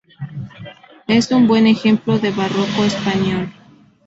Es 1.05 1.29
un 1.31 1.47
buen 1.47 1.67
ejemplo 1.67 2.17
del 2.17 2.33
barroco 2.33 2.83
español. 2.83 3.53